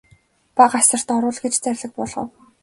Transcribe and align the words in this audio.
Бага 0.61 0.77
асарт 0.83 1.13
оруул 1.17 1.37
гэж 1.45 1.53
зарлиг 1.67 1.91
буулгав. 2.01 2.27